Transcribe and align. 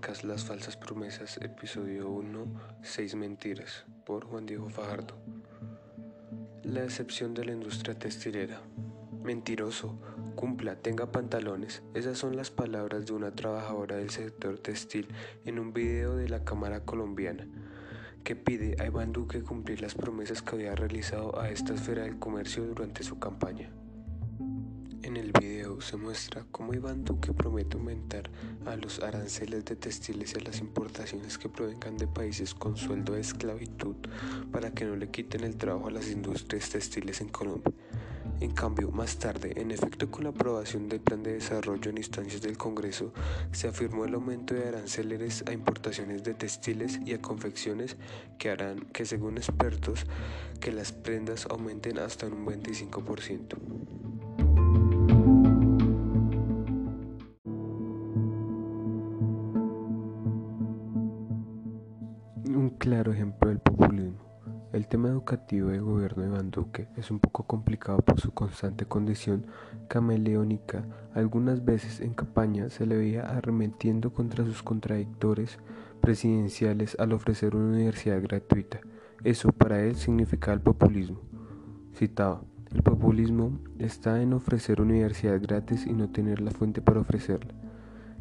Las 0.00 0.44
falsas 0.44 0.76
promesas, 0.76 1.36
episodio 1.36 2.10
1, 2.10 2.44
6 2.82 3.14
mentiras, 3.14 3.84
por 4.04 4.24
Juan 4.24 4.44
Diego 4.44 4.68
Fajardo. 4.68 5.14
La 6.64 6.80
decepción 6.80 7.32
de 7.32 7.44
la 7.44 7.52
industria 7.52 7.96
textilera. 7.96 8.60
Mentiroso, 9.22 10.00
cumpla, 10.34 10.74
tenga 10.74 11.12
pantalones. 11.12 11.84
Esas 11.94 12.18
son 12.18 12.34
las 12.34 12.50
palabras 12.50 13.06
de 13.06 13.12
una 13.12 13.36
trabajadora 13.36 13.96
del 13.96 14.10
sector 14.10 14.58
textil 14.58 15.06
en 15.44 15.60
un 15.60 15.72
video 15.72 16.16
de 16.16 16.28
la 16.28 16.42
Cámara 16.44 16.84
Colombiana 16.84 17.46
que 18.24 18.34
pide 18.34 18.82
a 18.82 18.86
Iván 18.86 19.12
Duque 19.12 19.42
cumplir 19.42 19.80
las 19.80 19.94
promesas 19.94 20.42
que 20.42 20.56
había 20.56 20.74
realizado 20.74 21.38
a 21.38 21.50
esta 21.50 21.74
esfera 21.74 22.02
del 22.02 22.18
comercio 22.18 22.64
durante 22.64 23.04
su 23.04 23.20
campaña. 23.20 23.70
En 25.02 25.16
el 25.16 25.32
video 25.32 25.80
se 25.80 25.96
muestra 25.96 26.44
cómo 26.50 26.74
Iván 26.74 27.06
Duque 27.06 27.32
promete 27.32 27.78
aumentar 27.78 28.30
a 28.66 28.76
los 28.76 29.00
aranceles 29.00 29.64
de 29.64 29.74
textiles 29.74 30.34
y 30.34 30.40
a 30.40 30.44
las 30.44 30.60
importaciones 30.60 31.38
que 31.38 31.48
provengan 31.48 31.96
de 31.96 32.06
países 32.06 32.52
con 32.52 32.76
sueldo 32.76 33.14
de 33.14 33.20
esclavitud 33.20 33.96
para 34.52 34.72
que 34.72 34.84
no 34.84 34.96
le 34.96 35.10
quiten 35.10 35.44
el 35.44 35.56
trabajo 35.56 35.88
a 35.88 35.90
las 35.90 36.10
industrias 36.10 36.68
textiles 36.68 37.22
en 37.22 37.30
Colombia. 37.30 37.72
En 38.40 38.50
cambio, 38.50 38.90
más 38.90 39.18
tarde, 39.18 39.54
en 39.56 39.70
efecto 39.70 40.10
con 40.10 40.24
la 40.24 40.30
aprobación 40.30 40.90
del 40.90 41.00
plan 41.00 41.22
de 41.22 41.32
desarrollo 41.32 41.90
en 41.90 41.96
instancias 41.96 42.42
del 42.42 42.58
Congreso, 42.58 43.14
se 43.52 43.68
afirmó 43.68 44.04
el 44.04 44.14
aumento 44.14 44.54
de 44.54 44.68
aranceles 44.68 45.44
a 45.46 45.52
importaciones 45.52 46.24
de 46.24 46.34
textiles 46.34 47.00
y 47.06 47.14
a 47.14 47.22
confecciones 47.22 47.96
que 48.38 48.50
harán 48.50 48.80
que, 48.92 49.06
según 49.06 49.38
expertos, 49.38 50.04
que 50.60 50.72
las 50.72 50.92
prendas 50.92 51.46
aumenten 51.46 51.98
hasta 51.98 52.26
un 52.26 52.44
25%. 52.46 54.19
Claro 62.80 63.12
ejemplo 63.12 63.50
del 63.50 63.58
populismo. 63.58 64.16
El 64.72 64.88
tema 64.88 65.10
educativo 65.10 65.68
del 65.68 65.82
gobierno 65.82 66.22
de 66.22 66.30
Iván 66.30 66.50
Duque 66.50 66.88
es 66.96 67.10
un 67.10 67.20
poco 67.20 67.46
complicado 67.46 67.98
por 67.98 68.18
su 68.18 68.32
constante 68.32 68.86
condición 68.86 69.46
cameleónica. 69.86 70.86
Algunas 71.12 71.62
veces 71.62 72.00
en 72.00 72.14
campaña 72.14 72.70
se 72.70 72.86
le 72.86 72.96
veía 72.96 73.36
arremetiendo 73.36 74.14
contra 74.14 74.46
sus 74.46 74.62
contradictores 74.62 75.58
presidenciales 76.00 76.96
al 76.98 77.12
ofrecer 77.12 77.54
una 77.54 77.68
universidad 77.74 78.22
gratuita. 78.22 78.80
Eso 79.24 79.52
para 79.52 79.82
él 79.82 79.96
significaba 79.96 80.54
el 80.54 80.62
populismo. 80.62 81.20
Citaba, 81.94 82.40
el 82.72 82.82
populismo 82.82 83.58
está 83.78 84.22
en 84.22 84.32
ofrecer 84.32 84.80
universidad 84.80 85.38
gratis 85.42 85.86
y 85.86 85.92
no 85.92 86.08
tener 86.08 86.40
la 86.40 86.50
fuente 86.50 86.80
para 86.80 87.00
ofrecerla. 87.00 87.52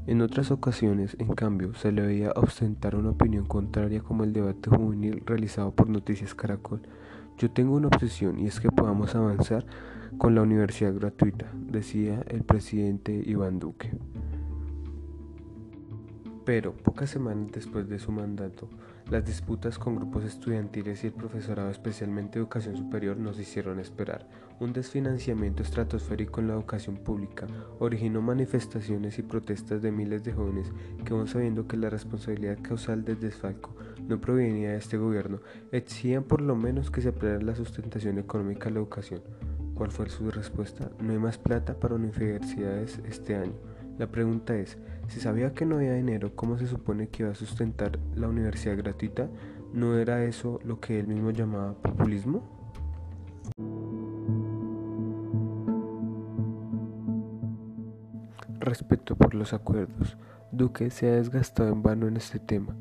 En 0.07 0.21
otras 0.21 0.51
ocasiones, 0.51 1.15
en 1.19 1.33
cambio, 1.33 1.73
se 1.75 1.91
le 1.91 2.01
veía 2.01 2.31
ostentar 2.35 2.95
una 2.95 3.11
opinión 3.11 3.45
contraria 3.45 4.01
como 4.01 4.23
el 4.23 4.33
debate 4.33 4.69
juvenil 4.69 5.21
realizado 5.25 5.71
por 5.71 5.89
Noticias 5.89 6.33
Caracol. 6.33 6.81
Yo 7.37 7.51
tengo 7.51 7.75
una 7.75 7.87
obsesión 7.87 8.39
y 8.39 8.47
es 8.47 8.59
que 8.59 8.71
podamos 8.71 9.15
avanzar 9.15 9.65
con 10.17 10.35
la 10.35 10.41
universidad 10.41 10.93
gratuita, 10.93 11.51
decía 11.53 12.23
el 12.27 12.43
presidente 12.43 13.21
Iván 13.25 13.59
Duque. 13.59 13.91
Pero 16.49 16.73
pocas 16.73 17.11
semanas 17.11 17.51
después 17.51 17.87
de 17.87 17.99
su 17.99 18.11
mandato, 18.11 18.67
las 19.11 19.23
disputas 19.23 19.77
con 19.77 19.97
grupos 19.97 20.23
estudiantiles 20.23 21.03
y 21.03 21.07
el 21.07 21.13
profesorado, 21.13 21.69
especialmente 21.69 22.39
educación 22.39 22.75
superior, 22.75 23.17
nos 23.17 23.39
hicieron 23.39 23.79
esperar. 23.79 24.27
Un 24.59 24.73
desfinanciamiento 24.73 25.61
estratosférico 25.61 26.41
en 26.41 26.47
la 26.47 26.55
educación 26.55 26.97
pública 26.97 27.45
originó 27.77 28.23
manifestaciones 28.23 29.19
y 29.19 29.21
protestas 29.21 29.83
de 29.83 29.91
miles 29.91 30.23
de 30.23 30.33
jóvenes 30.33 30.71
que, 31.05 31.13
aun 31.13 31.27
sabiendo 31.27 31.67
que 31.67 31.77
la 31.77 31.91
responsabilidad 31.91 32.57
causal 32.63 33.05
del 33.05 33.19
desfalco 33.19 33.75
no 34.07 34.19
provenía 34.19 34.71
de 34.71 34.77
este 34.77 34.97
gobierno, 34.97 35.41
exigían 35.71 36.23
por 36.23 36.41
lo 36.41 36.55
menos 36.55 36.89
que 36.89 37.01
se 37.01 37.09
aplicara 37.09 37.43
la 37.43 37.55
sustentación 37.55 38.17
económica 38.17 38.69
a 38.69 38.71
la 38.71 38.79
educación. 38.79 39.21
¿Cuál 39.75 39.91
fue 39.91 40.09
su 40.09 40.31
respuesta? 40.31 40.89
No 40.99 41.13
hay 41.13 41.19
más 41.19 41.37
plata 41.37 41.79
para 41.79 41.93
universidades 41.93 42.99
este 43.07 43.35
año. 43.35 43.53
La 43.99 44.07
pregunta 44.07 44.55
es, 44.55 44.77
si 45.09 45.19
sabía 45.19 45.53
que 45.53 45.65
no 45.65 45.75
había 45.75 45.93
dinero, 45.93 46.33
¿cómo 46.33 46.57
se 46.57 46.67
supone 46.67 47.09
que 47.09 47.23
iba 47.23 47.33
a 47.33 47.35
sustentar 47.35 47.99
la 48.15 48.29
universidad 48.29 48.77
gratuita? 48.77 49.27
¿No 49.73 49.97
era 49.97 50.23
eso 50.23 50.61
lo 50.63 50.79
que 50.79 51.01
él 51.01 51.07
mismo 51.07 51.31
llamaba 51.31 51.73
populismo? 51.73 52.41
Respeto 58.61 59.17
por 59.17 59.35
los 59.35 59.51
acuerdos. 59.51 60.17
Duque 60.53 60.91
se 60.91 61.09
ha 61.09 61.15
desgastado 61.15 61.73
en 61.73 61.83
vano 61.83 62.07
en 62.07 62.15
este 62.15 62.39
tema. 62.39 62.77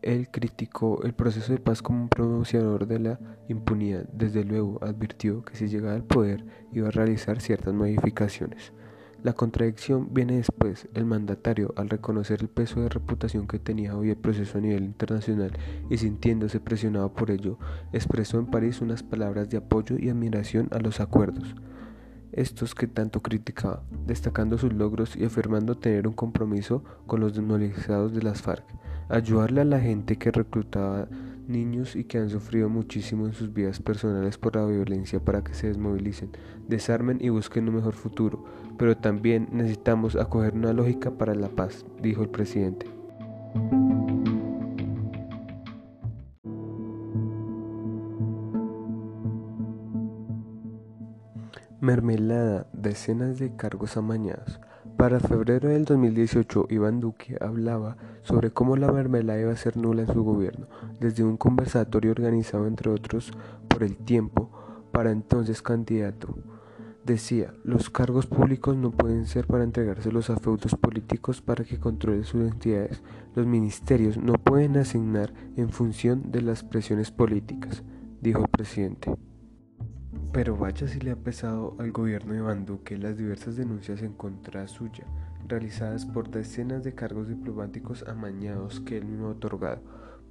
Él 0.00 0.30
criticó 0.30 1.02
el 1.02 1.12
proceso 1.12 1.52
de 1.52 1.58
paz 1.58 1.82
como 1.82 2.00
un 2.00 2.08
promocionador 2.08 2.86
de 2.86 3.00
la 3.00 3.20
impunidad. 3.48 4.08
Desde 4.14 4.44
luego 4.44 4.82
advirtió 4.82 5.44
que 5.44 5.56
si 5.56 5.68
llegaba 5.68 5.94
al 5.94 6.04
poder 6.04 6.42
iba 6.72 6.88
a 6.88 6.90
realizar 6.90 7.42
ciertas 7.42 7.74
modificaciones. 7.74 8.72
La 9.24 9.32
contradicción 9.32 10.12
viene 10.12 10.36
después. 10.36 10.86
El 10.92 11.06
mandatario, 11.06 11.72
al 11.78 11.88
reconocer 11.88 12.42
el 12.42 12.48
peso 12.48 12.82
de 12.82 12.90
reputación 12.90 13.46
que 13.46 13.58
tenía 13.58 13.96
hoy 13.96 14.10
el 14.10 14.18
proceso 14.18 14.58
a 14.58 14.60
nivel 14.60 14.84
internacional 14.84 15.50
y 15.88 15.96
sintiéndose 15.96 16.60
presionado 16.60 17.14
por 17.14 17.30
ello, 17.30 17.58
expresó 17.94 18.38
en 18.38 18.44
París 18.44 18.82
unas 18.82 19.02
palabras 19.02 19.48
de 19.48 19.56
apoyo 19.56 19.96
y 19.98 20.10
admiración 20.10 20.68
a 20.72 20.78
los 20.78 21.00
acuerdos. 21.00 21.54
Estos 22.32 22.74
que 22.74 22.86
tanto 22.86 23.22
criticaba, 23.22 23.82
destacando 24.06 24.58
sus 24.58 24.74
logros 24.74 25.16
y 25.16 25.24
afirmando 25.24 25.78
tener 25.78 26.06
un 26.06 26.12
compromiso 26.12 26.84
con 27.06 27.20
los 27.20 27.32
desmovilizados 27.32 28.12
de 28.12 28.20
las 28.20 28.42
FARC, 28.42 28.66
ayudarle 29.08 29.62
a 29.62 29.64
la 29.64 29.80
gente 29.80 30.16
que 30.16 30.32
reclutaba 30.32 31.08
niños 31.48 31.96
y 31.96 32.04
que 32.04 32.18
han 32.18 32.30
sufrido 32.30 32.68
muchísimo 32.68 33.26
en 33.26 33.32
sus 33.32 33.52
vidas 33.52 33.80
personales 33.80 34.38
por 34.38 34.56
la 34.56 34.66
violencia 34.66 35.20
para 35.20 35.42
que 35.42 35.54
se 35.54 35.68
desmovilicen, 35.68 36.30
desarmen 36.68 37.18
y 37.20 37.28
busquen 37.28 37.68
un 37.68 37.76
mejor 37.76 37.94
futuro, 37.94 38.44
pero 38.78 38.96
también 38.96 39.48
necesitamos 39.52 40.16
acoger 40.16 40.54
una 40.54 40.72
lógica 40.72 41.12
para 41.12 41.34
la 41.34 41.48
paz, 41.48 41.84
dijo 42.02 42.22
el 42.22 42.28
presidente. 42.28 42.86
Mermelada, 51.80 52.66
decenas 52.72 53.38
de 53.38 53.54
cargos 53.56 53.96
amañados. 53.96 54.58
Para 54.96 55.18
febrero 55.18 55.68
del 55.68 55.84
2018, 55.84 56.68
Iván 56.70 57.00
Duque 57.00 57.36
hablaba 57.40 57.96
sobre 58.22 58.52
cómo 58.52 58.76
la 58.76 58.92
mermelada 58.92 59.40
iba 59.40 59.52
a 59.52 59.56
ser 59.56 59.76
nula 59.76 60.02
en 60.02 60.12
su 60.12 60.22
gobierno, 60.22 60.68
desde 61.00 61.24
un 61.24 61.36
conversatorio 61.36 62.12
organizado 62.12 62.66
entre 62.68 62.90
otros 62.90 63.32
por 63.68 63.82
el 63.82 63.96
tiempo 63.96 64.50
para 64.92 65.10
entonces 65.10 65.62
candidato. 65.62 66.36
Decía, 67.04 67.52
los 67.64 67.90
cargos 67.90 68.26
públicos 68.26 68.76
no 68.76 68.92
pueden 68.92 69.26
ser 69.26 69.46
para 69.46 69.64
entregárselos 69.64 70.30
a 70.30 70.36
feudos 70.36 70.74
políticos 70.76 71.42
para 71.42 71.64
que 71.64 71.78
controlen 71.78 72.24
sus 72.24 72.50
entidades. 72.50 73.02
Los 73.34 73.46
ministerios 73.46 74.16
no 74.16 74.34
pueden 74.34 74.76
asignar 74.76 75.34
en 75.56 75.70
función 75.70 76.30
de 76.30 76.40
las 76.40 76.62
presiones 76.62 77.10
políticas, 77.10 77.82
dijo 78.22 78.42
el 78.42 78.48
presidente. 78.48 79.12
Pero 80.34 80.56
vaya 80.56 80.88
si 80.88 80.98
le 80.98 81.12
ha 81.12 81.16
pesado 81.16 81.76
al 81.78 81.92
gobierno 81.92 82.32
de 82.32 82.40
Iván 82.40 82.66
Duque 82.66 82.98
las 82.98 83.16
diversas 83.16 83.54
denuncias 83.54 84.02
en 84.02 84.12
contra 84.14 84.66
suya, 84.66 85.04
realizadas 85.46 86.06
por 86.06 86.28
decenas 86.28 86.82
de 86.82 86.92
cargos 86.92 87.28
diplomáticos 87.28 88.02
amañados 88.08 88.80
que 88.80 88.96
él 88.96 89.04
mismo 89.04 89.28
ha 89.28 89.30
otorgado. 89.30 89.80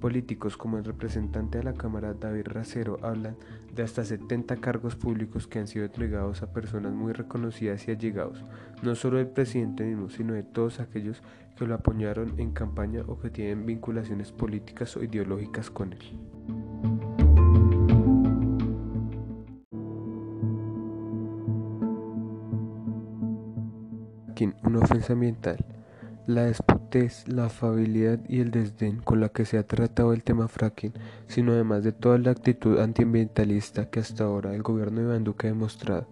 Políticos 0.00 0.58
como 0.58 0.76
el 0.76 0.84
representante 0.84 1.56
de 1.56 1.64
la 1.64 1.72
Cámara 1.72 2.12
David 2.12 2.48
Racero 2.48 2.98
hablan 3.00 3.36
de 3.74 3.82
hasta 3.82 4.04
70 4.04 4.56
cargos 4.56 4.94
públicos 4.94 5.46
que 5.46 5.58
han 5.58 5.68
sido 5.68 5.86
entregados 5.86 6.42
a 6.42 6.52
personas 6.52 6.92
muy 6.92 7.14
reconocidas 7.14 7.88
y 7.88 7.92
allegados, 7.92 8.44
no 8.82 8.94
solo 8.96 9.16
del 9.16 9.28
presidente 9.28 9.84
mismo, 9.84 10.10
sino 10.10 10.34
de 10.34 10.42
todos 10.42 10.80
aquellos 10.80 11.22
que 11.56 11.66
lo 11.66 11.76
apoyaron 11.76 12.38
en 12.38 12.52
campaña 12.52 13.04
o 13.06 13.18
que 13.18 13.30
tienen 13.30 13.64
vinculaciones 13.64 14.32
políticas 14.32 14.98
o 14.98 15.02
ideológicas 15.02 15.70
con 15.70 15.94
él. 15.94 17.13
Ofensa 24.84 25.12
ambiental. 25.14 25.64
La 26.26 26.44
despotez, 26.44 27.28
la 27.28 27.46
afabilidad 27.46 28.18
y 28.28 28.40
el 28.40 28.50
desdén 28.50 28.98
con 29.00 29.20
la 29.20 29.28
que 29.28 29.44
se 29.44 29.58
ha 29.58 29.66
tratado 29.66 30.12
el 30.12 30.22
tema 30.22 30.48
fracking, 30.48 30.94
sino 31.26 31.52
además 31.52 31.84
de 31.84 31.92
toda 31.92 32.16
la 32.18 32.30
actitud 32.30 32.78
antiambientalista 32.78 33.90
que 33.90 34.00
hasta 34.00 34.24
ahora 34.24 34.54
el 34.54 34.62
gobierno 34.62 35.00
de 35.00 35.06
Iván 35.06 35.24
Duque 35.24 35.48
ha 35.48 35.50
demostrado. 35.50 36.06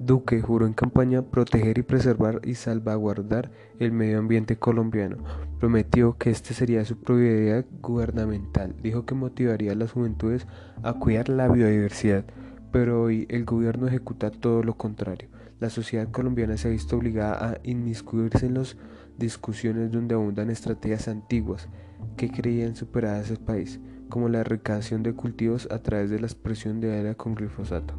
Duque 0.00 0.40
juró 0.40 0.66
en 0.66 0.72
campaña 0.72 1.22
proteger 1.22 1.78
y 1.78 1.82
preservar 1.82 2.40
y 2.42 2.54
salvaguardar 2.54 3.52
el 3.78 3.92
medio 3.92 4.18
ambiente 4.18 4.56
colombiano. 4.56 5.18
Prometió 5.60 6.16
que 6.18 6.30
este 6.30 6.54
sería 6.54 6.84
su 6.84 6.96
prioridad 6.96 7.64
gubernamental. 7.80 8.74
Dijo 8.82 9.06
que 9.06 9.14
motivaría 9.14 9.72
a 9.72 9.76
las 9.76 9.92
juventudes 9.92 10.48
a 10.82 10.94
cuidar 10.94 11.28
la 11.28 11.46
biodiversidad 11.46 12.24
pero 12.72 13.02
hoy 13.02 13.26
el 13.28 13.44
gobierno 13.44 13.86
ejecuta 13.86 14.30
todo 14.30 14.64
lo 14.64 14.74
contrario. 14.74 15.28
La 15.62 15.70
sociedad 15.70 16.10
colombiana 16.10 16.56
se 16.56 16.66
ha 16.66 16.72
visto 16.72 16.96
obligada 16.96 17.50
a 17.50 17.60
inmiscuirse 17.62 18.46
en 18.46 18.54
las 18.54 18.76
discusiones 19.16 19.92
donde 19.92 20.16
abundan 20.16 20.50
estrategias 20.50 21.06
antiguas 21.06 21.68
que 22.16 22.32
creían 22.32 22.74
superadas 22.74 23.30
el 23.30 23.38
país, 23.38 23.78
como 24.08 24.28
la 24.28 24.40
erradicación 24.40 25.04
de 25.04 25.14
cultivos 25.14 25.68
a 25.70 25.78
través 25.78 26.10
de 26.10 26.18
la 26.18 26.26
expresión 26.26 26.80
de 26.80 26.98
área 26.98 27.14
con 27.14 27.36
glifosato. 27.36 27.94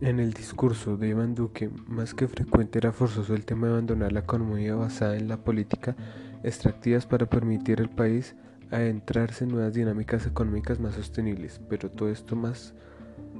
En 0.00 0.18
el 0.18 0.32
discurso 0.32 0.96
de 0.96 1.10
Iván 1.10 1.36
Duque, 1.36 1.70
más 1.86 2.14
que 2.14 2.26
frecuente 2.26 2.80
era 2.80 2.90
forzoso 2.90 3.32
el 3.36 3.44
tema 3.44 3.68
de 3.68 3.74
abandonar 3.74 4.10
la 4.10 4.20
economía 4.20 4.74
basada 4.74 5.16
en 5.16 5.28
la 5.28 5.44
política 5.44 5.94
extractivas 6.42 7.06
para 7.06 7.26
permitir 7.26 7.80
al 7.80 7.90
país 7.90 8.34
adentrarse 8.72 9.44
en 9.44 9.50
nuevas 9.50 9.72
dinámicas 9.72 10.26
económicas 10.26 10.80
más 10.80 10.96
sostenibles, 10.96 11.60
pero 11.68 11.92
todo 11.92 12.08
esto 12.08 12.34
más 12.34 12.74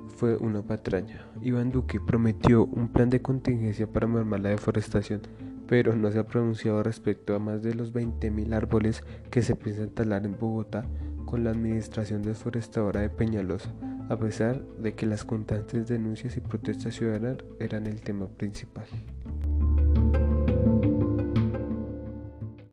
fue 0.08 0.37
una 0.37 0.62
patraña. 0.62 1.26
Iván 1.43 1.70
Duque 1.70 2.00
prometió 2.00 2.64
un 2.64 2.88
plan 2.88 3.10
de 3.10 3.22
contingencia 3.22 3.87
para 3.87 4.06
mermar 4.06 4.40
la 4.40 4.49
deforestación, 4.50 5.22
pero 5.66 5.94
no 5.94 6.10
se 6.10 6.19
ha 6.19 6.26
pronunciado 6.26 6.82
respecto 6.82 7.34
a 7.34 7.38
más 7.38 7.62
de 7.62 7.75
los 7.75 7.93
20.000 7.93 8.55
árboles 8.55 9.05
que 9.31 9.43
se 9.43 9.55
piensan 9.55 9.90
talar 9.90 10.25
en 10.25 10.37
Bogotá 10.38 10.87
con 11.25 11.44
la 11.44 11.50
administración 11.50 12.22
deforestadora 12.22 13.02
de 13.02 13.10
Peñalosa, 13.10 13.70
a 14.08 14.19
pesar 14.19 14.62
de 14.78 14.94
que 14.94 15.05
las 15.05 15.25
constantes 15.25 15.87
denuncias 15.87 16.37
y 16.37 16.40
protestas 16.40 16.94
ciudadanas 16.94 17.44
eran 17.61 17.87
el 17.87 18.00
tema 18.00 18.26
principal. 18.28 18.87